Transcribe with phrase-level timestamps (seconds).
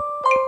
[0.00, 0.43] you